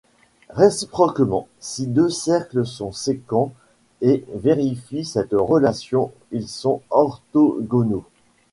[0.49, 3.53] Réciproquement, si deux cercles sont sécants
[4.01, 8.05] et vérifient cette relation ils sont orthogonaux.